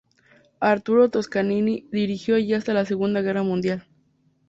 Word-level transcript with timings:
Arturo 0.61 1.09
Toscanini 1.11 1.87
dirigió 1.91 2.33
allí 2.35 2.55
hasta 2.55 2.73
la 2.73 2.85
Segunda 2.85 3.21
Guerra 3.21 3.43
Mundial. 3.43 3.85